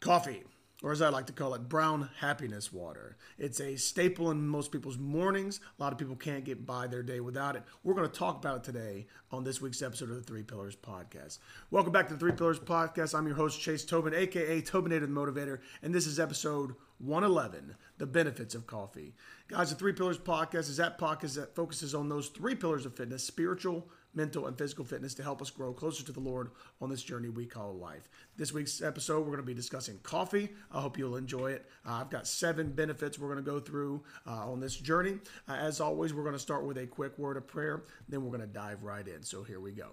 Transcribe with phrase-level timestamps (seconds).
[0.00, 0.44] Coffee,
[0.80, 3.16] or as I like to call it, brown happiness water.
[3.36, 5.58] It's a staple in most people's mornings.
[5.76, 7.64] A lot of people can't get by their day without it.
[7.82, 10.76] We're going to talk about it today on this week's episode of the Three Pillars
[10.76, 11.38] Podcast.
[11.72, 13.12] Welcome back to the Three Pillars Podcast.
[13.12, 18.06] I'm your host, Chase Tobin, aka Tobinator the Motivator, and this is episode 111 The
[18.06, 19.16] Benefits of Coffee.
[19.48, 22.94] Guys, the Three Pillars Podcast is that podcast that focuses on those three pillars of
[22.94, 26.50] fitness spiritual, mental, and physical fitness to help us grow closer to the Lord
[26.80, 28.08] on this journey we call life.
[28.36, 30.50] This week's episode, we're going to be discussing coffee.
[30.72, 31.66] I hope you'll enjoy it.
[31.86, 35.18] Uh, I've got seven benefits we're going to go through uh, on this journey.
[35.48, 38.36] Uh, as always, we're going to start with a quick word of prayer, then we're
[38.36, 39.22] going to dive right in.
[39.22, 39.90] So here we go.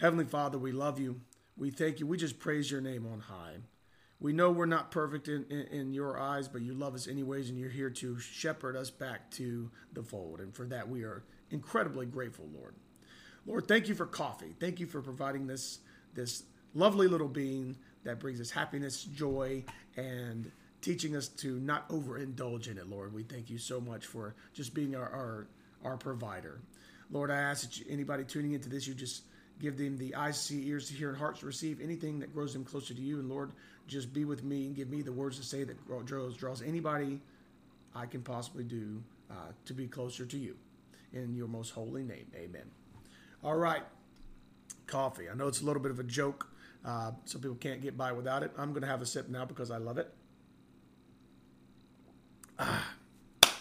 [0.00, 1.20] Heavenly Father, we love you.
[1.56, 2.06] We thank you.
[2.06, 3.56] We just praise your name on high.
[4.18, 7.48] We know we're not perfect in, in, in, your eyes, but you love us anyways,
[7.48, 10.40] and you're here to shepherd us back to the fold.
[10.40, 12.74] And for that, we are incredibly grateful, Lord.
[13.46, 14.54] Lord, thank you for coffee.
[14.60, 15.78] Thank you for providing this,
[16.14, 19.64] this lovely little being that brings us happiness, joy,
[19.96, 20.50] and
[20.80, 23.12] teaching us to not overindulge in it, Lord.
[23.12, 25.46] We thank you so much for just being our, our,
[25.84, 26.60] our provider.
[27.10, 29.24] Lord, I ask that you, anybody tuning into this, you just
[29.60, 32.32] give them the eyes to see, ears to hear, and hearts to receive anything that
[32.32, 33.18] grows them closer to you.
[33.18, 33.52] And Lord,
[33.88, 37.20] just be with me and give me the words to say that draws, draws anybody
[37.94, 39.34] I can possibly do uh,
[39.66, 40.56] to be closer to you.
[41.12, 42.70] In your most holy name, amen.
[43.42, 43.82] All right,
[44.86, 45.28] coffee.
[45.28, 46.48] I know it's a little bit of a joke.
[46.84, 48.52] Uh, some people can't get by without it.
[48.56, 50.12] I'm going to have a sip now because I love it.
[52.58, 52.94] Ah.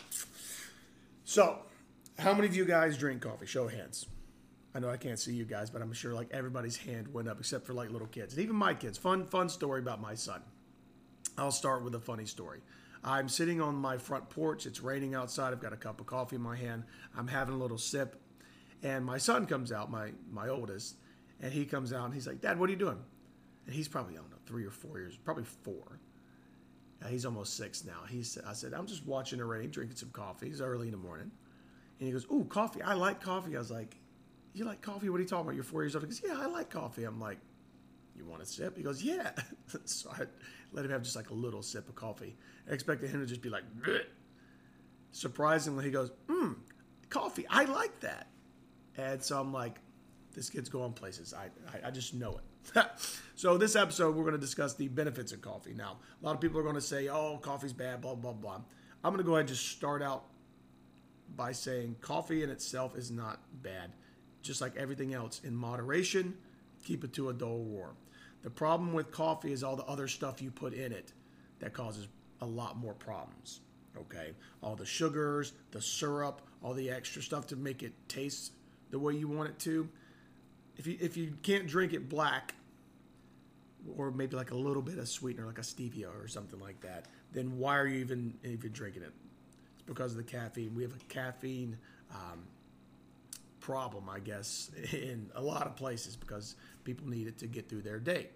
[1.26, 1.60] So,
[2.18, 3.46] how many of you guys drink coffee?
[3.46, 4.08] Show of hands.
[4.74, 7.40] I know I can't see you guys, but I'm sure like everybody's hand went up
[7.40, 8.98] except for like little kids and even my kids.
[8.98, 10.42] Fun, fun story about my son.
[11.38, 12.62] I'll start with a funny story.
[13.04, 14.66] I'm sitting on my front porch.
[14.66, 15.54] It's raining outside.
[15.54, 16.84] I've got a cup of coffee in my hand.
[17.16, 18.22] I'm having a little sip,
[18.84, 20.96] and my son comes out, my my oldest,
[21.42, 23.00] and he comes out and he's like, "Dad, what are you doing?"
[23.66, 26.00] And he's probably I don't know three or four years, probably four.
[27.02, 28.02] Uh, he's almost six now.
[28.10, 30.48] He's I said, "I'm just watching the rain, drinking some coffee.
[30.48, 31.32] It's early in the morning."
[32.00, 32.82] And he goes, "Ooh, coffee!
[32.82, 33.96] I like coffee." I was like,
[34.54, 35.10] you like coffee?
[35.10, 35.56] What are you talking about?
[35.56, 36.04] You're four years old.
[36.04, 37.04] He goes, yeah, I like coffee.
[37.04, 37.38] I'm like,
[38.20, 38.78] you want a sip?
[38.78, 39.32] He goes, yeah.
[39.86, 40.24] so I
[40.72, 42.36] let him have just like a little sip of coffee.
[42.70, 44.02] I expected him to just be like, Bleh.
[45.12, 46.54] surprisingly, he goes, hmm,
[47.10, 47.46] coffee.
[47.50, 48.28] I like that.
[48.98, 49.80] And so I'm like,
[50.34, 51.34] this kid's going places.
[51.34, 52.86] I, I, I just know it.
[53.36, 55.74] so this episode, we're going to discuss the benefits of coffee.
[55.74, 58.62] Now, a lot of people are going to say, oh, coffee's bad, blah, blah, blah.
[59.04, 60.26] I'm going to go ahead and just start out
[61.36, 63.94] by saying coffee in itself is not bad
[64.42, 66.36] just like everything else, in moderation,
[66.84, 67.94] keep it to a dull roar.
[68.42, 71.12] The problem with coffee is all the other stuff you put in it
[71.60, 72.08] that causes
[72.42, 73.62] a lot more problems.
[73.98, 74.32] Okay?
[74.62, 78.54] All the sugars, the syrup, all the extra stuff to make it taste
[78.92, 79.90] the way you want it to.
[80.78, 82.56] If you if you can't drink it black,
[83.98, 87.06] or maybe like a little bit of sweetener, like a stevia or something like that,
[87.34, 89.12] then why are you even even drinking it?
[89.74, 90.74] It's because of the caffeine.
[90.76, 91.78] We have a caffeine
[92.12, 92.44] um,
[93.70, 97.84] problem, I guess, in a lot of places because people need it to get through
[97.84, 98.30] their day.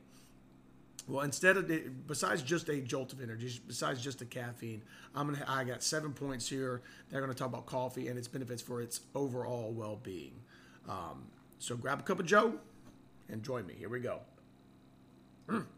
[1.07, 1.71] Well, instead of
[2.07, 4.83] besides just a jolt of energy, besides just the caffeine,
[5.15, 6.83] I'm gonna I got seven points here.
[7.09, 10.35] They're gonna talk about coffee and its benefits for its overall well-being.
[10.87, 11.23] Um,
[11.57, 12.53] so grab a cup of Joe
[13.27, 13.73] and join me.
[13.73, 14.19] Here we go.
[15.47, 15.65] Mm.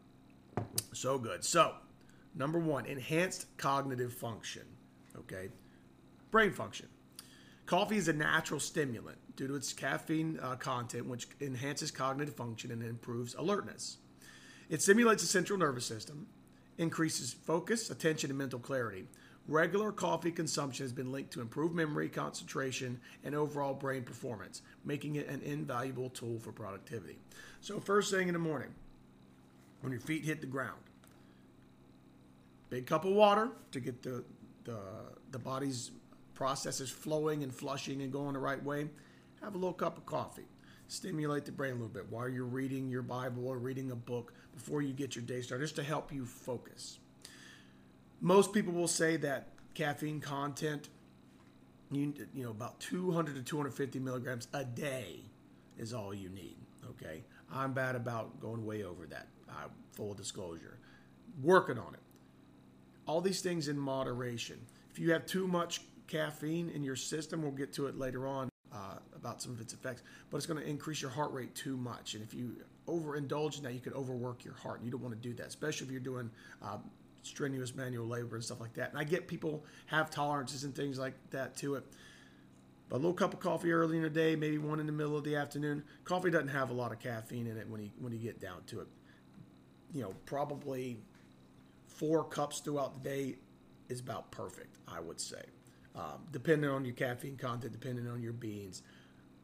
[0.92, 1.44] So good.
[1.44, 1.76] So
[2.36, 4.64] number one, enhanced cognitive function.
[5.18, 5.50] Okay,
[6.30, 6.88] brain function.
[7.66, 12.72] Coffee is a natural stimulant due to its caffeine uh, content, which enhances cognitive function
[12.72, 13.98] and improves alertness.
[14.70, 16.28] It stimulates the central nervous system,
[16.78, 19.06] increases focus, attention, and mental clarity.
[19.48, 25.18] Regular coffee consumption has been linked to improved memory, concentration, and overall brain performance, making
[25.18, 27.20] it an invaluable tool for productivity.
[27.62, 28.74] So, first thing in the morning,
[29.82, 30.80] when your feet hit the ground,
[32.72, 34.24] big cup of water to get the,
[34.64, 34.80] the,
[35.30, 35.92] the body's
[36.34, 38.90] processes flowing and flushing and going the right way,
[39.46, 40.48] have a little cup of coffee.
[40.88, 44.34] Stimulate the brain a little bit while you're reading your Bible or reading a book
[44.54, 47.00] before you get your day started, just to help you focus.
[48.22, 50.90] Most people will say that caffeine content,
[51.92, 55.20] you, you know, about 200 to 250 milligrams a day
[55.78, 56.58] is all you need.
[56.92, 57.24] Okay.
[57.52, 59.28] I'm bad about going way over that.
[59.50, 60.80] Uh, full disclosure.
[61.44, 62.00] Working on it.
[63.08, 64.60] All these things in moderation.
[64.92, 67.42] If you have too much caffeine in your system.
[67.42, 68.50] We'll get to it later on
[69.16, 72.14] about some of its effects, but it's going to increase your heart rate too much.
[72.14, 72.56] And if you
[72.88, 74.78] overindulge in that, you could overwork your heart.
[74.78, 76.30] And you don't want to do that, especially if you're doing
[76.62, 76.84] um,
[77.24, 78.92] strenuous manual labor and stuff like that.
[78.92, 81.84] And I get people have tolerances and things like that to it.
[82.90, 85.18] But a little cup of coffee early in the day, maybe one in the middle
[85.18, 85.84] of the afternoon.
[86.04, 88.64] Coffee doesn't have a lot of caffeine in it when you when you get down
[88.68, 88.88] to it.
[89.94, 90.98] you know, probably
[91.88, 93.36] four cups throughout the day
[93.90, 95.44] is about perfect, I would say.
[95.96, 98.84] Um, depending on your caffeine content, depending on your beans.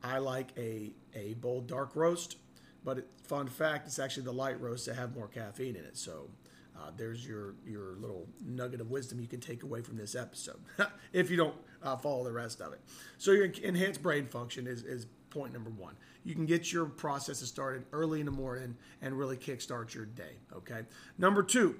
[0.03, 2.37] I like a, a bold dark roast,
[2.83, 5.97] but it, fun fact, it's actually the light roasts that have more caffeine in it.
[5.97, 6.29] So
[6.77, 10.59] uh, there's your, your little nugget of wisdom you can take away from this episode
[11.13, 12.81] if you don't uh, follow the rest of it.
[13.17, 15.95] So your enhanced brain function is, is point number one.
[16.23, 20.37] You can get your processes started early in the morning and really kickstart your day.
[20.53, 20.81] Okay.
[21.17, 21.75] Number two,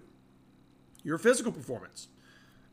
[1.04, 2.08] your physical performance.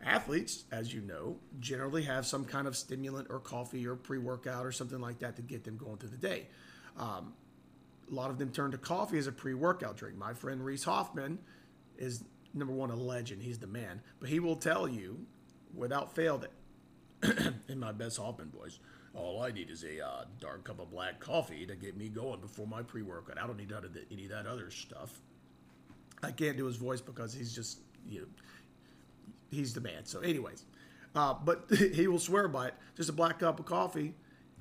[0.05, 4.65] Athletes, as you know, generally have some kind of stimulant or coffee or pre workout
[4.65, 6.47] or something like that to get them going through the day.
[6.97, 7.35] Um,
[8.11, 10.17] a lot of them turn to coffee as a pre workout drink.
[10.17, 11.39] My friend Reese Hoffman
[11.97, 12.23] is
[12.55, 13.43] number one, a legend.
[13.43, 14.01] He's the man.
[14.21, 15.19] But he will tell you
[15.75, 18.79] without fail that, in my best Hoffman voice,
[19.15, 22.41] all I need is a uh, dark cup of black coffee to get me going
[22.41, 23.39] before my pre workout.
[23.39, 23.73] I don't need
[24.13, 25.21] any of that other stuff.
[26.23, 28.27] I can't do his voice because he's just, you know,
[29.51, 30.05] he's the man.
[30.05, 30.65] So, anyways,
[31.15, 32.75] uh, but he will swear by it.
[32.97, 34.15] Just a black cup of coffee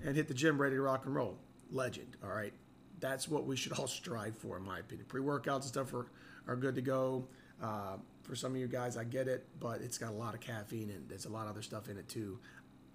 [0.04, 1.38] and hit the gym ready to rock and roll.
[1.72, 2.18] Legend.
[2.24, 2.54] All right.
[3.00, 5.06] That's what we should all strive for, in my opinion.
[5.08, 6.08] Pre workouts and stuff are,
[6.48, 7.28] are good to go.
[7.62, 10.42] Uh, for some of you guys, I get it, but it's got a lot of
[10.42, 12.40] caffeine and there's a lot of other stuff in it too.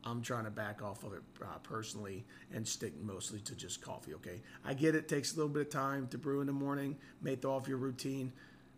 [0.04, 4.14] I'm trying to back off of it uh, personally and stick mostly to just coffee.
[4.14, 6.96] Okay, I get it takes a little bit of time to brew in the morning,
[7.20, 8.32] may throw off your routine,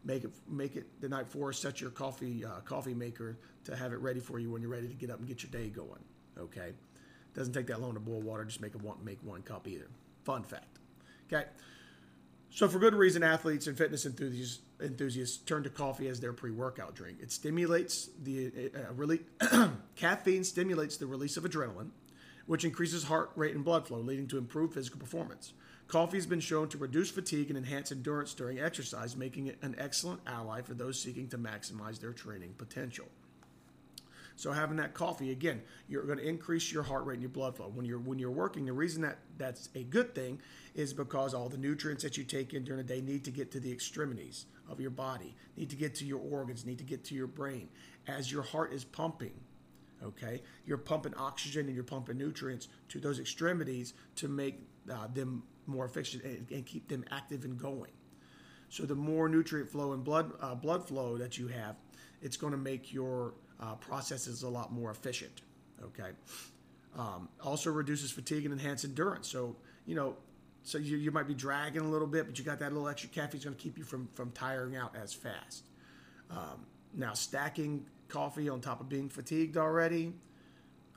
[0.04, 1.52] make it make it the night before.
[1.52, 4.88] Set your coffee uh, coffee maker to have it ready for you when you're ready
[4.88, 6.02] to get up and get your day going.
[6.38, 6.72] Okay,
[7.34, 8.44] doesn't take that long to boil water.
[8.44, 9.88] Just make a one make one cup either.
[10.24, 10.78] Fun fact.
[11.32, 11.44] Okay,
[12.50, 16.94] so for good reason, athletes and fitness enthusiasts enthusiasts turn to coffee as their pre-workout
[16.94, 17.18] drink.
[17.20, 19.20] It stimulates the uh, really
[19.96, 21.90] caffeine stimulates the release of adrenaline,
[22.46, 25.52] which increases heart rate and blood flow, leading to improved physical performance.
[25.86, 29.74] Coffee has been shown to reduce fatigue and enhance endurance during exercise, making it an
[29.78, 33.06] excellent ally for those seeking to maximize their training potential.
[34.36, 37.56] So having that coffee again, you're going to increase your heart rate and your blood
[37.56, 37.70] flow.
[37.72, 40.40] When you're when you're working, the reason that that's a good thing
[40.74, 43.52] is because all the nutrients that you take in during the day need to get
[43.52, 47.04] to the extremities of your body, need to get to your organs, need to get
[47.04, 47.68] to your brain.
[48.08, 49.34] As your heart is pumping,
[50.02, 54.58] okay, you're pumping oxygen and you're pumping nutrients to those extremities to make
[54.90, 57.90] uh, them more efficient and, and, keep them active and going.
[58.68, 61.76] So the more nutrient flow and blood uh, blood flow that you have,
[62.22, 65.42] it's going to make your uh, processes a lot more efficient.
[65.82, 66.10] Okay.
[66.96, 69.28] Um, also reduces fatigue and enhance endurance.
[69.28, 69.56] So
[69.86, 70.16] you know,
[70.62, 73.10] so you, you might be dragging a little bit, but you got that little extra
[73.10, 75.64] caffeine is going to keep you from from tiring out as fast.
[76.30, 80.12] Um, now stacking coffee on top of being fatigued already,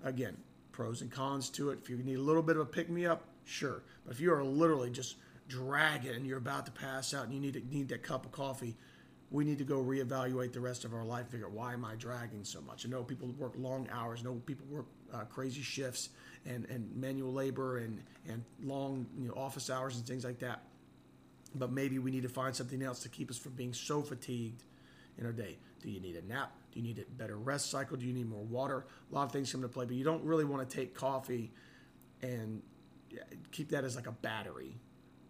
[0.04, 0.38] again,
[0.72, 1.80] pros and cons to it.
[1.82, 3.84] If you need a little bit of a pick me up, sure.
[4.06, 5.16] But if you are literally just
[5.48, 8.32] dragging and you're about to pass out and you need to, need that cup of
[8.32, 8.76] coffee,
[9.30, 11.28] we need to go reevaluate the rest of our life.
[11.30, 12.86] Figure why am I dragging so much?
[12.86, 14.22] I know people work long hours.
[14.22, 16.10] I know people work uh, crazy shifts
[16.46, 20.62] and, and manual labor and and long you know, office hours and things like that.
[21.56, 24.64] But maybe we need to find something else to keep us from being so fatigued
[25.18, 25.58] in our day.
[25.82, 26.52] Do you need a nap?
[26.72, 27.98] Do you need a better rest cycle?
[27.98, 28.86] Do you need more water?
[29.12, 31.52] A lot of things come into play, but you don't really want to take coffee
[32.22, 32.62] and
[33.52, 34.78] keep that as like a battery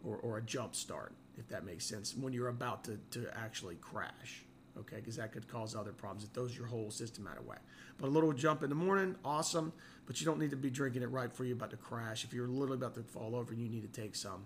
[0.04, 3.76] or, or a jump start, if that makes sense, when you're about to, to actually
[3.76, 4.44] crash.
[4.80, 6.24] Okay, because that could cause other problems.
[6.24, 7.64] It throws your whole system out of whack.
[7.98, 9.74] But a little jump in the morning, awesome.
[10.06, 12.24] But you don't need to be drinking it right before you're about to crash.
[12.24, 14.44] If you're literally about to fall over and you need to take some,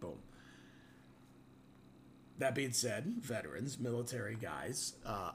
[0.00, 0.18] boom.
[2.38, 5.30] That being said, veterans, military guys, uh,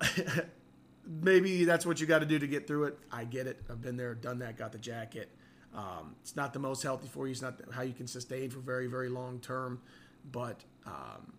[1.05, 2.99] maybe that's what you got to do to get through it.
[3.11, 3.61] I get it.
[3.69, 5.31] I've been there, done that, got the jacket.
[5.75, 7.31] Um, it's not the most healthy for you.
[7.31, 9.81] It's not how you can sustain for very, very long term,
[10.31, 11.33] but um,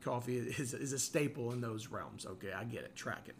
[0.00, 2.26] coffee is, is a staple in those realms.
[2.26, 2.94] Okay, I get it.
[2.94, 3.36] Track it.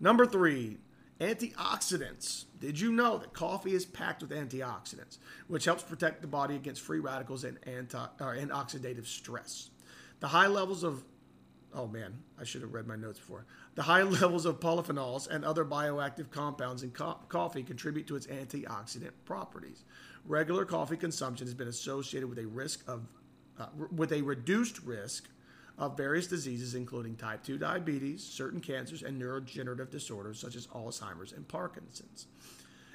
[0.00, 0.78] Number three,
[1.20, 2.44] antioxidants.
[2.58, 6.82] Did you know that coffee is packed with antioxidants, which helps protect the body against
[6.82, 9.70] free radicals and, anti, and oxidative stress?
[10.20, 11.04] The high levels of
[11.74, 13.44] oh man, I should have read my notes before.
[13.74, 18.26] The high levels of polyphenols and other bioactive compounds in co- coffee contribute to its
[18.26, 19.84] antioxidant properties.
[20.24, 23.02] Regular coffee consumption has been associated with a risk of
[23.58, 25.28] uh, with a reduced risk
[25.78, 31.32] of various diseases, including type 2 diabetes, certain cancers, and neurodegenerative disorders such as Alzheimer's
[31.32, 32.26] and Parkinson's.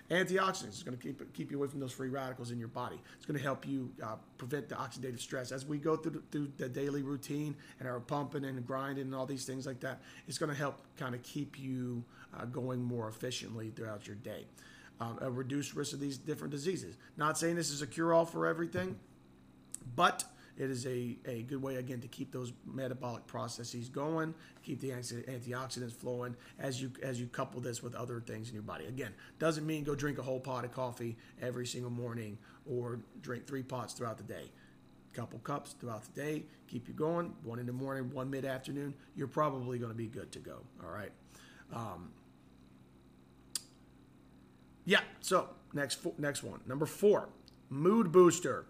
[0.09, 2.99] Antioxidants is going to keep keep you away from those free radicals in your body.
[3.17, 6.21] It's going to help you uh, prevent the oxidative stress as we go through the,
[6.31, 10.01] through the daily routine and our pumping and grinding and all these things like that.
[10.27, 12.03] It's going to help kind of keep you
[12.35, 14.45] uh, going more efficiently throughout your day.
[14.99, 16.97] Um, a reduced risk of these different diseases.
[17.15, 18.97] Not saying this is a cure all for everything,
[19.95, 20.23] but
[20.59, 24.91] It is a, a good way, again, to keep those metabolic processes going, keep the
[24.91, 28.85] anti- antioxidants flowing as you as you couple this with other things in your body.
[28.85, 32.37] Again, doesn't mean go drink a whole pot of coffee every single morning
[32.69, 34.51] or drink three pots throughout the day.
[35.13, 37.33] Couple cups throughout the day, keep you going.
[37.43, 38.93] One in the morning, one mid afternoon.
[39.15, 40.57] You're probably going to be good to go.
[40.83, 41.11] All right.
[41.73, 42.11] Um,
[44.83, 45.01] yeah.
[45.21, 47.29] So next next one, number four,
[47.69, 48.65] mood booster.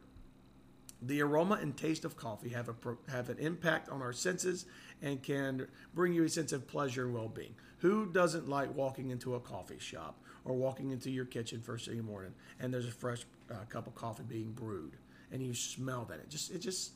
[1.01, 2.75] The aroma and taste of coffee have a
[3.09, 4.65] have an impact on our senses
[5.01, 7.55] and can bring you a sense of pleasure and well-being.
[7.79, 11.97] Who doesn't like walking into a coffee shop or walking into your kitchen first thing
[11.97, 14.97] in the morning and there's a fresh uh, cup of coffee being brewed
[15.31, 16.19] and you smell that?
[16.19, 16.91] It just it just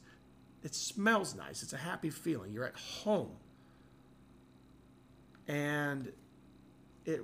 [0.64, 1.64] it smells nice.
[1.64, 2.52] It's a happy feeling.
[2.52, 3.32] You're at home.
[5.48, 6.12] And
[7.06, 7.22] it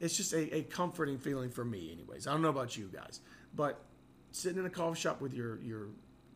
[0.00, 2.26] it's just a, a comforting feeling for me anyways.
[2.26, 3.20] I don't know about you guys,
[3.54, 3.80] but
[4.32, 5.88] sitting in a coffee shop with your your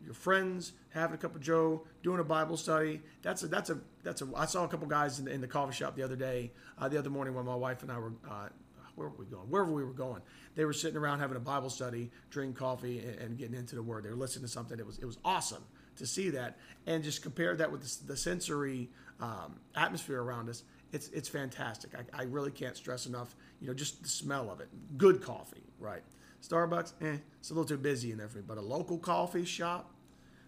[0.03, 3.01] your friends, having a cup of Joe, doing a Bible study.
[3.21, 4.27] That's a that's a that's a.
[4.35, 6.87] I saw a couple guys in the, in the coffee shop the other day, uh,
[6.87, 8.13] the other morning when my wife and I were.
[8.29, 8.49] Uh,
[8.95, 9.49] where were we going?
[9.49, 10.21] Wherever we were going,
[10.55, 13.83] they were sitting around having a Bible study, drinking coffee, and, and getting into the
[13.83, 14.05] Word.
[14.05, 14.79] They were listening to something.
[14.79, 15.63] It was it was awesome
[15.97, 20.63] to see that, and just compare that with the, the sensory um, atmosphere around us.
[20.93, 21.91] It's it's fantastic.
[21.93, 23.35] I, I really can't stress enough.
[23.59, 24.69] You know, just the smell of it.
[24.97, 26.03] Good coffee, right?
[26.47, 28.43] Starbucks, eh, it's a little too busy in there for me.
[28.47, 29.91] But a local coffee shop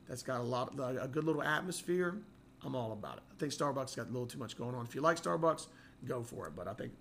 [0.08, 2.18] that's got a lot, of, a good little atmosphere,
[2.64, 3.24] I'm all about it.
[3.32, 4.86] I think Starbucks got a little too much going on.
[4.86, 5.68] If you like Starbucks,
[6.06, 6.56] go for it.
[6.56, 6.92] But I think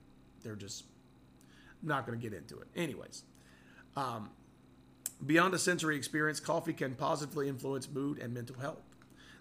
[0.43, 0.85] they're just
[1.83, 2.69] not going to get into it.
[2.75, 3.23] Anyways,
[3.97, 4.31] um,
[5.25, 8.83] beyond a sensory experience, coffee can positively influence mood and mental health.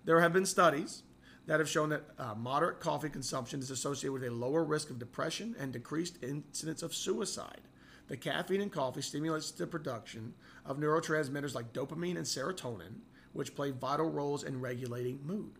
[0.06, 1.04] There have been studies
[1.48, 5.00] that have shown that uh, moderate coffee consumption is associated with a lower risk of
[5.00, 7.62] depression and decreased incidence of suicide.
[8.08, 10.34] The caffeine in coffee stimulates the production
[10.66, 13.00] of neurotransmitters like dopamine and serotonin,
[13.34, 15.54] which play vital roles in regulating mood.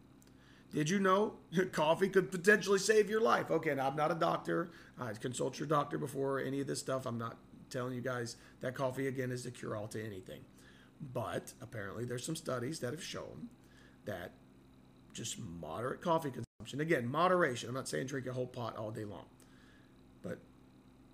[0.72, 1.36] Did you know
[1.72, 3.50] coffee could potentially save your life?
[3.50, 4.72] Okay, now I'm not a doctor.
[5.00, 7.06] I consult your doctor before any of this stuff.
[7.06, 7.38] I'm not
[7.70, 10.42] telling you guys that coffee, again, is the cure all to anything.
[11.14, 13.50] But apparently, there's some studies that have shown
[14.06, 14.34] that
[15.14, 17.70] just moderate coffee consumption, again, moderation.
[17.70, 19.26] I'm not saying drink a whole pot all day long,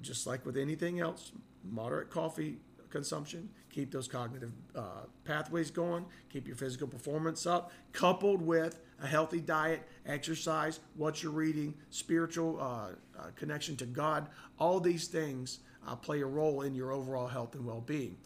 [0.01, 1.31] just like with anything else,
[1.63, 2.57] moderate coffee
[2.89, 9.07] consumption, keep those cognitive uh, pathways going, keep your physical performance up, coupled with a
[9.07, 12.89] healthy diet, exercise, what you're reading, spiritual uh,
[13.19, 14.27] uh, connection to God.
[14.59, 18.17] All these things uh, play a role in your overall health and well being.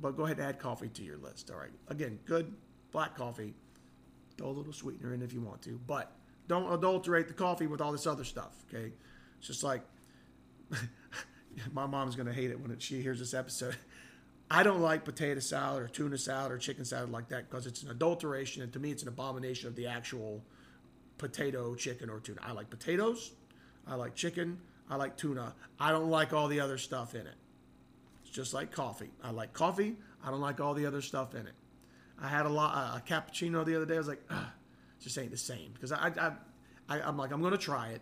[0.00, 1.50] But go ahead and add coffee to your list.
[1.50, 1.70] All right.
[1.88, 2.52] Again, good
[2.90, 3.54] black coffee.
[4.36, 6.10] Throw a little sweetener in if you want to, but
[6.48, 8.64] don't adulterate the coffee with all this other stuff.
[8.68, 8.92] Okay.
[9.38, 9.82] It's just like
[11.72, 13.76] my mom's going to hate it when she hears this episode.
[14.50, 17.82] I don't like potato salad or tuna salad or chicken salad like that because it's
[17.82, 20.42] an adulteration, and to me, it's an abomination of the actual
[21.18, 22.40] potato, chicken, or tuna.
[22.42, 23.32] I like potatoes,
[23.86, 24.58] I like chicken,
[24.90, 25.54] I like tuna.
[25.80, 27.34] I don't like all the other stuff in it.
[28.22, 29.10] It's just like coffee.
[29.22, 29.96] I like coffee.
[30.22, 31.54] I don't like all the other stuff in it.
[32.20, 33.94] I had a lot a cappuccino the other day.
[33.94, 34.22] I was like,
[35.00, 36.32] just ain't the same because I, I,
[36.88, 38.00] I I'm like I'm gonna try it.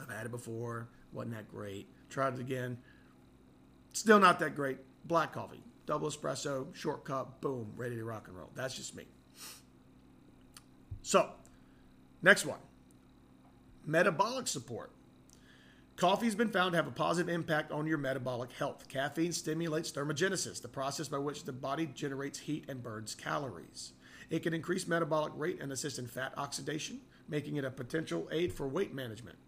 [0.00, 1.88] I've had it before wasn't that great.
[2.10, 2.78] Tried it again.
[3.92, 4.78] Still not that great.
[5.04, 8.50] Black coffee, double espresso, short cup, boom, ready to rock and roll.
[8.54, 9.04] That's just me.
[11.02, 11.30] So,
[12.22, 12.58] next one
[13.86, 14.90] metabolic support.
[15.96, 18.86] Coffee has been found to have a positive impact on your metabolic health.
[18.88, 23.92] Caffeine stimulates thermogenesis, the process by which the body generates heat and burns calories.
[24.28, 28.52] It can increase metabolic rate and assist in fat oxidation, making it a potential aid
[28.52, 29.38] for weight management.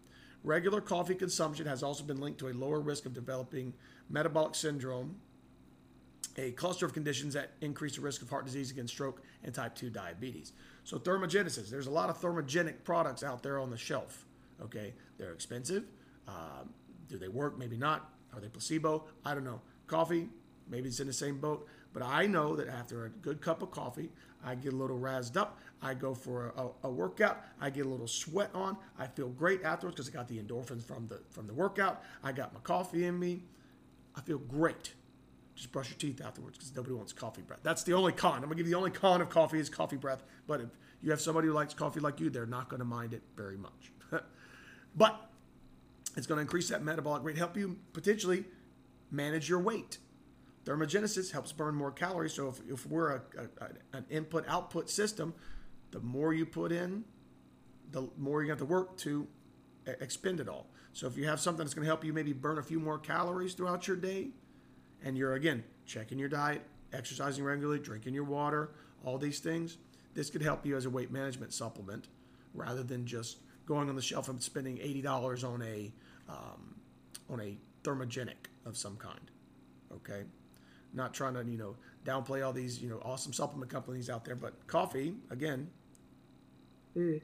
[0.43, 3.73] Regular coffee consumption has also been linked to a lower risk of developing
[4.09, 5.17] metabolic syndrome,
[6.37, 9.75] a cluster of conditions that increase the risk of heart disease against stroke and type
[9.75, 10.53] 2 diabetes.
[10.85, 14.25] So, thermogenesis, there's a lot of thermogenic products out there on the shelf.
[14.61, 15.83] Okay, they're expensive.
[16.27, 16.73] Um,
[17.07, 17.57] do they work?
[17.57, 18.13] Maybe not.
[18.33, 19.05] Are they placebo?
[19.25, 19.61] I don't know.
[19.87, 20.29] Coffee,
[20.69, 21.67] maybe it's in the same boat.
[21.93, 24.09] But I know that after a good cup of coffee,
[24.43, 25.59] I get a little razzed up.
[25.81, 27.43] I go for a, a, workout.
[27.59, 28.77] I get a little sweat on.
[28.97, 32.03] I feel great afterwards because I got the endorphins from the from the workout.
[32.23, 33.43] I got my coffee in me.
[34.15, 34.93] I feel great.
[35.55, 37.59] Just brush your teeth afterwards because nobody wants coffee breath.
[37.63, 38.35] That's the only con.
[38.35, 40.23] I'm gonna give you the only con of coffee is coffee breath.
[40.47, 40.69] But if
[41.01, 43.91] you have somebody who likes coffee like you, they're not gonna mind it very much.
[44.95, 45.29] but
[46.15, 48.45] it's gonna increase that metabolic rate, help you potentially
[49.11, 49.97] manage your weight.
[50.69, 52.33] Thermogenesis helps burn more calories.
[52.33, 53.21] So if, if we're a,
[53.59, 55.33] a, an input output system,
[55.89, 57.05] the more you put in,
[57.89, 59.27] the more you have to work to
[59.87, 60.67] expend it all.
[60.93, 62.99] So if you have something that's going to help you maybe burn a few more
[62.99, 64.29] calories throughout your day,
[65.03, 66.61] and you're again checking your diet,
[66.93, 68.69] exercising regularly, drinking your water,
[69.03, 69.77] all these things,
[70.13, 72.09] this could help you as a weight management supplement
[72.53, 75.91] rather than just going on the shelf and spending eighty dollars on a
[76.27, 76.75] um,
[77.27, 79.31] on a thermogenic of some kind.
[79.91, 80.23] Okay,
[80.93, 84.35] not trying to you know downplay all these you know awesome supplement companies out there,
[84.35, 85.69] but coffee again.
[86.97, 87.21] Mm.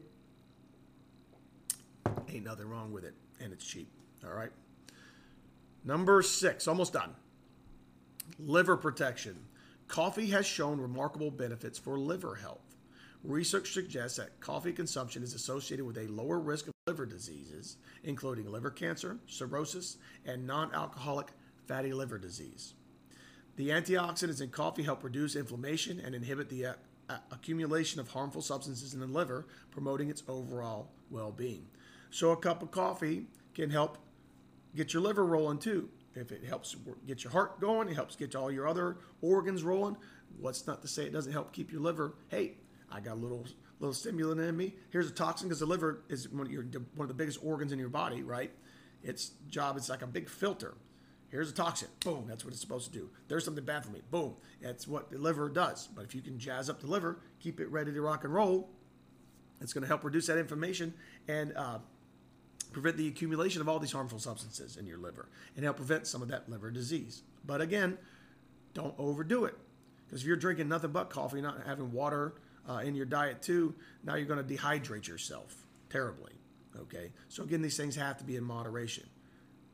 [2.29, 3.89] Ain't nothing wrong with it, and it's cheap.
[4.25, 4.51] All right.
[5.83, 7.15] Number six, almost done.
[8.39, 9.37] Liver protection.
[9.87, 12.75] Coffee has shown remarkable benefits for liver health.
[13.23, 18.51] Research suggests that coffee consumption is associated with a lower risk of liver diseases, including
[18.51, 21.27] liver cancer, cirrhosis, and non alcoholic
[21.67, 22.73] fatty liver disease.
[23.55, 26.73] The antioxidants in coffee help reduce inflammation and inhibit the uh,
[27.31, 31.67] accumulation of harmful substances in the liver, promoting its overall well being.
[32.09, 33.97] So, a cup of coffee can help
[34.75, 35.89] get your liver rolling too.
[36.15, 39.97] If it helps get your heart going, it helps get all your other organs rolling.
[40.37, 42.15] What's not to say it doesn't help keep your liver?
[42.29, 42.55] Hey,
[42.91, 43.45] I got a little
[43.79, 44.75] little stimulant in me.
[44.89, 46.63] Here's a toxin because the liver is one of, your,
[46.95, 48.51] one of the biggest organs in your body, right?
[49.03, 50.75] Its job is like a big filter.
[51.35, 51.89] Here's a toxin.
[51.99, 52.27] Boom.
[52.29, 53.09] That's what it's supposed to do.
[53.27, 53.99] There's something bad for me.
[54.09, 54.35] Boom.
[54.61, 55.89] That's what the liver does.
[55.93, 58.69] But if you can jazz up the liver, keep it ready to rock and roll,
[59.59, 60.93] it's going to help reduce that inflammation
[61.27, 61.79] and uh,
[62.71, 65.27] prevent the accumulation of all these harmful substances in your liver
[65.57, 67.23] and help prevent some of that liver disease.
[67.45, 67.97] But again,
[68.73, 69.57] don't overdo it.
[70.05, 72.35] Because if you're drinking nothing but coffee, not having water
[72.69, 73.75] uh, in your diet too,
[74.05, 75.53] now you're going to dehydrate yourself
[75.89, 76.31] terribly.
[76.79, 77.11] Okay?
[77.27, 79.03] So again, these things have to be in moderation.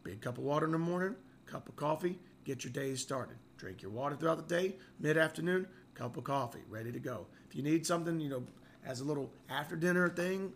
[0.04, 1.16] Big cup of water in the morning,
[1.52, 3.36] cup of coffee, get your day started.
[3.58, 7.28] Drink your water throughout the day, mid afternoon, cup of coffee, ready to go.
[7.48, 8.44] If you need something, you know,
[8.86, 10.54] as a little after dinner thing,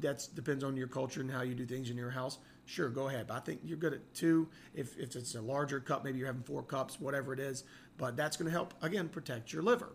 [0.00, 2.38] that depends on your culture and how you do things in your house.
[2.66, 3.26] Sure, go ahead.
[3.28, 4.48] But I think you're good at two.
[4.74, 7.64] If, if it's a larger cup, maybe you're having four cups, whatever it is.
[7.98, 9.92] But that's going to help, again, protect your liver,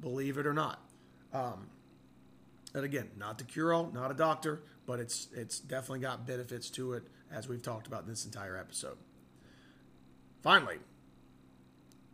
[0.00, 0.80] believe it or not.
[1.32, 1.68] Um,
[2.74, 6.68] and again, not the cure all, not a doctor, but it's it's definitely got benefits
[6.70, 8.98] to it, as we've talked about in this entire episode.
[10.46, 10.78] Finally,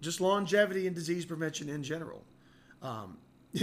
[0.01, 2.25] just longevity and disease prevention in general.
[2.81, 3.18] Um,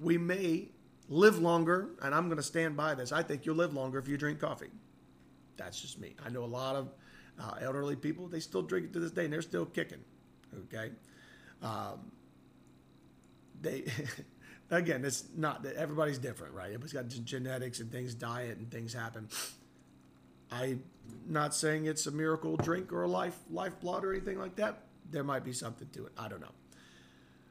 [0.00, 0.70] we may
[1.08, 3.12] live longer, and I'm going to stand by this.
[3.12, 4.70] I think you'll live longer if you drink coffee.
[5.56, 6.16] That's just me.
[6.26, 6.88] I know a lot of
[7.38, 10.00] uh, elderly people, they still drink it to this day, and they're still kicking.
[10.64, 10.90] Okay?
[11.62, 12.10] Um,
[13.60, 13.84] they,
[14.72, 16.72] again, it's not that everybody's different, right?
[16.74, 19.28] Everybody's got genetics and things, diet and things happen.
[20.50, 20.82] I'm
[21.26, 24.84] not saying it's a miracle drink or a life lifeblood or anything like that.
[25.10, 26.12] There might be something to it.
[26.18, 26.52] I don't know.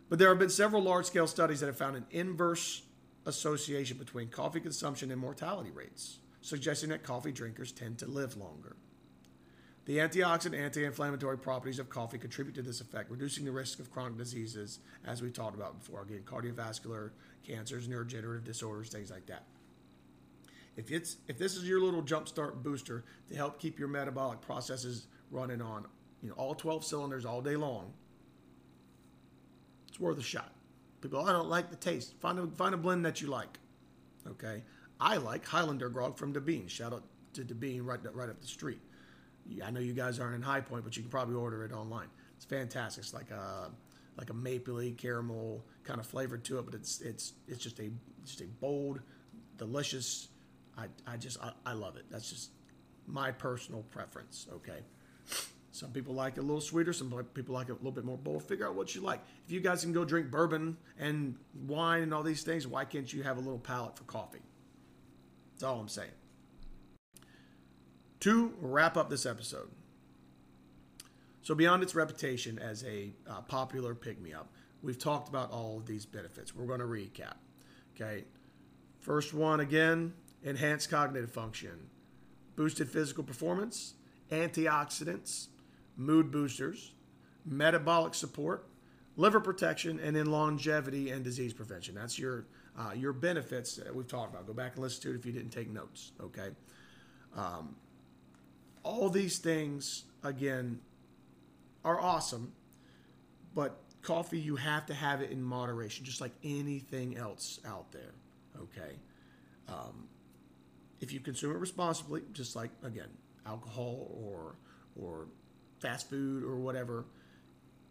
[0.09, 2.83] But there have been several large scale studies that have found an inverse
[3.25, 8.77] association between coffee consumption and mortality rates, suggesting that coffee drinkers tend to live longer.
[9.85, 13.91] The antioxidant anti inflammatory properties of coffee contribute to this effect, reducing the risk of
[13.91, 16.01] chronic diseases, as we talked about before.
[16.01, 17.11] Again, cardiovascular,
[17.45, 19.43] cancers, neurodegenerative disorders, things like that.
[20.77, 25.07] If, it's, if this is your little jumpstart booster to help keep your metabolic processes
[25.31, 25.85] running on
[26.21, 27.91] you know, all 12 cylinders all day long,
[29.87, 30.53] it's worth a shot.
[31.01, 32.13] People, oh, I don't like the taste.
[32.19, 33.59] Find a find a blend that you like.
[34.27, 34.63] Okay,
[34.99, 36.67] I like Highlander grog from Bean.
[36.67, 38.79] Shout out to Bean right right up the street.
[39.63, 42.07] I know you guys aren't in High Point, but you can probably order it online.
[42.35, 43.03] It's fantastic.
[43.03, 43.71] It's like a
[44.17, 47.89] like a mapley caramel kind of flavor to it, but it's it's it's just a
[48.25, 48.99] just a bold,
[49.57, 50.29] delicious.
[50.77, 52.05] I I just I, I love it.
[52.09, 52.51] That's just
[53.07, 54.47] my personal preference.
[54.51, 54.79] Okay.
[55.71, 56.91] Some people like it a little sweeter.
[56.91, 58.43] Some people like it a little bit more bold.
[58.43, 59.21] Figure out what you like.
[59.45, 61.35] If you guys can go drink bourbon and
[61.67, 64.41] wine and all these things, why can't you have a little palate for coffee?
[65.53, 66.09] That's all I'm saying.
[68.21, 69.69] To wrap up this episode.
[71.43, 75.77] So, beyond its reputation as a uh, popular pick me up, we've talked about all
[75.77, 76.55] of these benefits.
[76.55, 77.35] We're going to recap.
[77.95, 78.25] Okay.
[78.99, 80.13] First one again
[80.47, 81.89] enhanced cognitive function,
[82.55, 83.95] boosted physical performance,
[84.31, 85.47] antioxidants,
[85.97, 86.93] mood boosters,
[87.45, 88.67] metabolic support,
[89.17, 91.93] liver protection, and then longevity and disease prevention.
[91.95, 92.45] That's your
[92.79, 94.45] uh, your benefits that we've talked about.
[94.47, 96.11] Go back and listen to it if you didn't take notes.
[96.21, 96.49] Okay.
[97.35, 97.75] Um,
[98.83, 100.79] all these things again
[101.83, 102.53] are awesome,
[103.53, 108.13] but coffee you have to have it in moderation, just like anything else out there.
[108.61, 108.95] Okay.
[109.67, 110.07] Um,
[110.99, 113.09] if you consume it responsibly, just like again
[113.45, 114.55] alcohol or
[115.01, 115.27] or
[115.79, 117.05] fast food or whatever.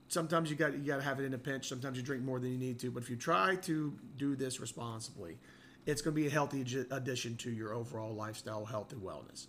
[0.09, 1.69] Sometimes you got you got to have it in a pinch.
[1.69, 2.91] Sometimes you drink more than you need to.
[2.91, 5.39] But if you try to do this responsibly,
[5.85, 9.47] it's going to be a healthy addition to your overall lifestyle, health, and wellness.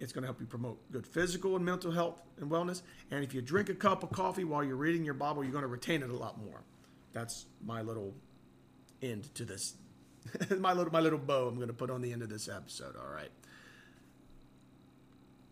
[0.00, 2.82] It's going to help you promote good physical and mental health and wellness.
[3.10, 5.62] And if you drink a cup of coffee while you're reading your Bible, you're going
[5.62, 6.62] to retain it a lot more.
[7.12, 8.14] That's my little
[9.02, 9.74] end to this.
[10.58, 12.96] my little my little bow I'm going to put on the end of this episode.
[12.96, 13.30] All right.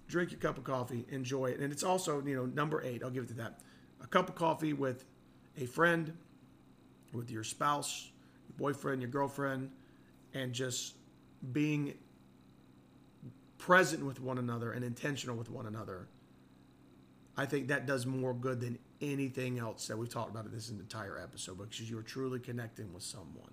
[0.09, 3.02] Drink your cup of coffee, enjoy it, and it's also you know number eight.
[3.02, 3.61] I'll give it to that.
[4.02, 5.05] A cup of coffee with
[5.59, 6.16] a friend,
[7.12, 8.11] with your spouse,
[8.48, 9.70] your boyfriend, your girlfriend,
[10.35, 10.94] and just
[11.52, 11.94] being
[13.59, 16.09] present with one another and intentional with one another.
[17.37, 20.70] I think that does more good than anything else that we've talked about in this
[20.70, 23.52] entire episode because you're truly connecting with someone.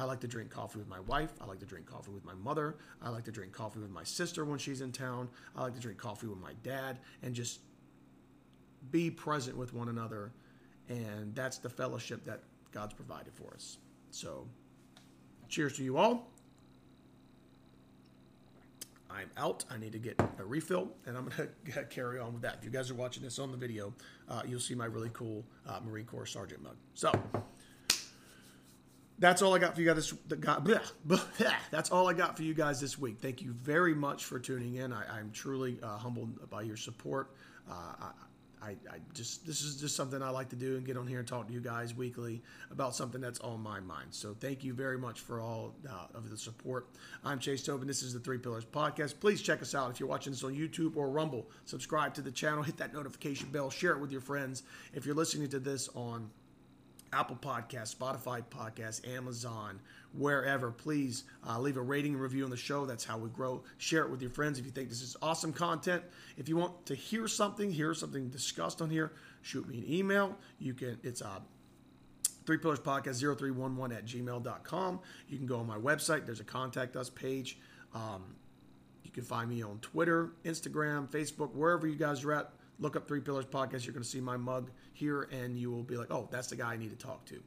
[0.00, 1.30] I like to drink coffee with my wife.
[1.42, 2.76] I like to drink coffee with my mother.
[3.02, 5.28] I like to drink coffee with my sister when she's in town.
[5.54, 7.60] I like to drink coffee with my dad and just
[8.90, 10.32] be present with one another.
[10.88, 12.40] And that's the fellowship that
[12.72, 13.76] God's provided for us.
[14.10, 14.46] So,
[15.50, 16.30] cheers to you all.
[19.10, 19.66] I'm out.
[19.70, 22.56] I need to get a refill, and I'm going to carry on with that.
[22.58, 23.92] If you guys are watching this on the video,
[24.30, 26.76] uh, you'll see my really cool uh, Marine Corps Sergeant mug.
[26.94, 27.12] So,
[29.20, 29.96] that's all I got for you guys.
[29.96, 31.20] This, blah, blah,
[31.70, 33.18] that's all I got for you guys this week.
[33.20, 34.92] Thank you very much for tuning in.
[34.92, 37.30] I, am truly uh, humbled by your support.
[37.70, 38.10] Uh, I,
[38.62, 41.18] I, I, just this is just something I like to do and get on here
[41.18, 44.08] and talk to you guys weekly about something that's on my mind.
[44.10, 46.88] So thank you very much for all uh, of the support.
[47.24, 47.86] I'm Chase Tobin.
[47.86, 49.20] This is the Three Pillars Podcast.
[49.20, 51.46] Please check us out if you're watching this on YouTube or Rumble.
[51.64, 54.62] Subscribe to the channel, hit that notification bell, share it with your friends.
[54.94, 56.30] If you're listening to this on
[57.12, 59.80] Apple Podcast, Spotify Podcast, Amazon,
[60.12, 60.70] wherever.
[60.70, 62.86] Please uh, leave a rating and review on the show.
[62.86, 63.62] That's how we grow.
[63.78, 66.02] Share it with your friends if you think this is awesome content.
[66.36, 70.36] If you want to hear something, hear something discussed on here, shoot me an email.
[70.58, 70.98] You can.
[71.02, 71.40] It's uh,
[72.46, 75.00] three pillars podcast 0311 at gmail.com.
[75.28, 76.26] You can go on my website.
[76.26, 77.58] There's a contact us page.
[77.94, 78.36] Um,
[79.04, 83.06] you can find me on Twitter, Instagram, Facebook, wherever you guys are at look up
[83.06, 83.84] Three Pillars Podcast.
[83.84, 86.56] You're going to see my mug here, and you will be like, oh, that's the
[86.56, 87.40] guy I need to talk to.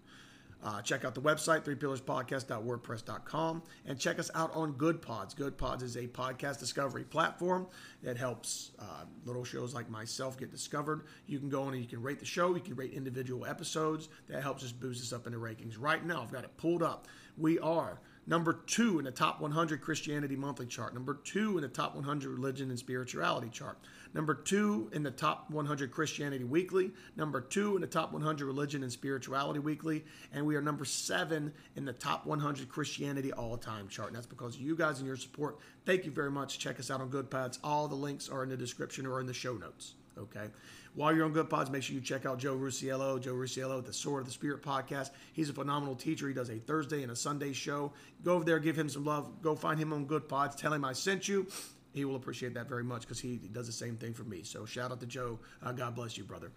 [0.64, 5.36] Uh, check out the website, threepillarspodcast.wordpress.com, and check us out on Goodpods.
[5.36, 7.68] Good Pods is a podcast discovery platform
[8.02, 11.02] that helps uh, little shows like myself get discovered.
[11.28, 12.56] You can go on and you can rate the show.
[12.56, 14.08] You can rate individual episodes.
[14.30, 15.76] That helps us boost us up in the rankings.
[15.78, 17.10] Right now, I've got it pulled up.
[17.38, 21.68] We are number two in the top 100 Christianity monthly chart, number two in the
[21.68, 23.78] top 100 religion and spirituality chart,
[24.14, 28.84] number two in the top 100 Christianity Weekly, number two in the top 100 Religion
[28.84, 33.88] and Spirituality Weekly, and we are number seven in the top 100 Christianity All Time
[33.88, 34.10] chart.
[34.10, 35.60] And that's because of you guys and your support.
[35.86, 36.60] Thank you very much.
[36.60, 37.60] Check us out on Goodpods.
[37.64, 39.96] All the links are in the description or in the show notes.
[40.18, 40.48] Okay.
[40.96, 43.20] While you're on Goodpods, make sure you check out Joe Russiello.
[43.20, 45.10] Joe Russiello, the Sword of the Spirit podcast.
[45.34, 46.28] He's a phenomenal teacher.
[46.28, 47.94] He does a Thursday and a Sunday show.
[48.24, 49.42] Go over there, give him some love.
[49.42, 50.56] Go find him on Goodpods.
[50.56, 51.48] Tell him I sent you
[51.94, 54.44] he will appreciate that very much because he, does the same thing for me.
[54.44, 55.40] So shout out to Joe.
[55.62, 56.52] Uh, God bless you, brother.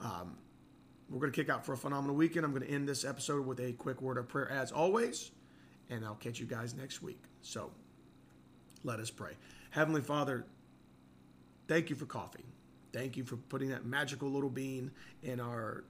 [0.00, 0.36] Um,
[1.10, 2.44] we're going to kick out for a phenomenal weekend.
[2.44, 5.32] I'm going to end this episode with a quick word of prayer as always,
[5.90, 7.22] and I'll catch you guys next week.
[7.42, 7.70] So
[8.84, 9.32] let us pray.
[9.70, 10.46] Heavenly Father,
[11.68, 12.44] thank you for coffee.
[12.92, 14.90] Thank you for putting that magical little bean
[15.22, 15.84] in our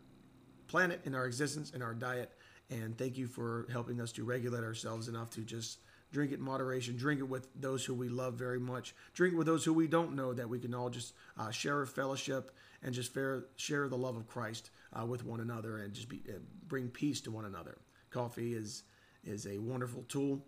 [0.69, 2.33] planet, in our existence, in our diet.
[2.71, 5.79] And thank you for helping us to regulate ourselves enough to just
[6.13, 6.97] Drink it in moderation.
[6.97, 8.95] Drink it with those who we love very much.
[9.15, 11.83] Drink it with those who we don't know that we can all just uh, share
[11.83, 15.93] a fellowship and just share, share the love of Christ uh, with one another and
[15.93, 16.39] just be, uh,
[16.69, 17.79] bring peace to one another.
[18.11, 18.85] Coffee is,
[19.25, 20.45] is a wonderful tool,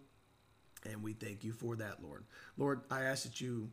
[0.88, 2.24] and we thank you for that, Lord.
[2.56, 3.70] Lord, I ask that you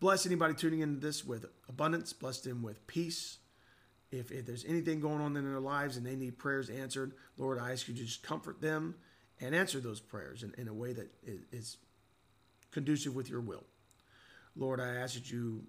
[0.00, 3.38] bless anybody tuning into this with abundance, bless them with peace.
[4.10, 7.58] If, if there's anything going on in their lives and they need prayers answered, Lord,
[7.58, 8.96] I ask you to just comfort them
[9.40, 11.10] and answer those prayers in, in a way that
[11.52, 11.76] is
[12.70, 13.64] conducive with your will.
[14.56, 15.64] Lord, I ask that you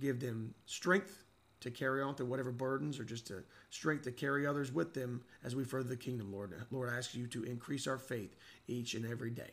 [0.00, 1.24] give them strength
[1.60, 5.22] to carry on through whatever burdens or just to strength to carry others with them
[5.44, 6.52] as we further the kingdom, Lord.
[6.70, 8.34] Lord, I ask you to increase our faith
[8.66, 9.50] each and every day.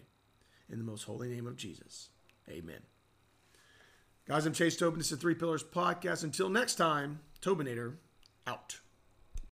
[0.71, 2.09] In the most holy name of Jesus.
[2.49, 2.79] Amen.
[4.27, 4.99] Guys, I'm Chase Tobin.
[4.99, 6.23] This is the Three Pillars Podcast.
[6.23, 7.95] Until next time, Tobinator
[8.45, 8.79] out.